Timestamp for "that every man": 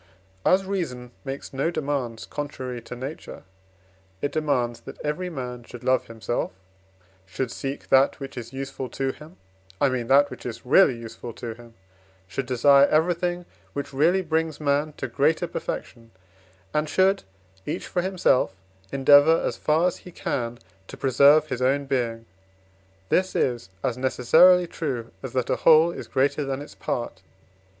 4.79-5.63